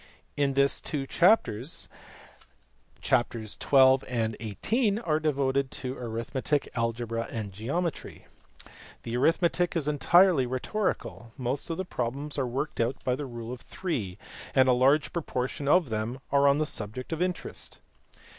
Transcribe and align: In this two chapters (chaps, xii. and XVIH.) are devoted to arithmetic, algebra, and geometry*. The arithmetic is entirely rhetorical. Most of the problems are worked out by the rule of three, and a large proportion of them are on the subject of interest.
In 0.35 0.55
this 0.55 0.81
two 0.81 1.05
chapters 1.05 1.87
(chaps, 3.01 3.35
xii. 3.35 3.77
and 4.07 4.35
XVIH.) 4.39 4.99
are 5.07 5.19
devoted 5.19 5.69
to 5.69 5.95
arithmetic, 5.95 6.67
algebra, 6.73 7.27
and 7.29 7.51
geometry*. 7.53 8.25
The 9.03 9.15
arithmetic 9.15 9.75
is 9.75 9.87
entirely 9.87 10.47
rhetorical. 10.47 11.33
Most 11.37 11.69
of 11.69 11.77
the 11.77 11.85
problems 11.85 12.39
are 12.39 12.47
worked 12.47 12.79
out 12.79 12.95
by 13.03 13.13
the 13.15 13.27
rule 13.27 13.53
of 13.53 13.61
three, 13.61 14.17
and 14.55 14.67
a 14.67 14.71
large 14.73 15.13
proportion 15.13 15.67
of 15.67 15.89
them 15.89 16.19
are 16.31 16.47
on 16.47 16.57
the 16.57 16.65
subject 16.65 17.13
of 17.13 17.21
interest. 17.21 17.77